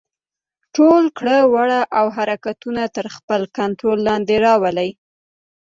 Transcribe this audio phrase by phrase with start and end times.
[0.75, 4.89] ټول کړه وړه او حرکتونه يې تر خپل کنټرول لاندې راولي.